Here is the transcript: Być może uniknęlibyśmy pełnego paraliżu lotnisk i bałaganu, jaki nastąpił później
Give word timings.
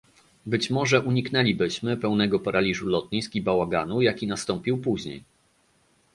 Być 0.45 0.69
może 0.69 1.01
uniknęlibyśmy 1.01 1.97
pełnego 1.97 2.39
paraliżu 2.39 2.87
lotnisk 2.87 3.35
i 3.35 3.41
bałaganu, 3.41 4.01
jaki 4.01 4.27
nastąpił 4.27 4.77
później 4.81 5.23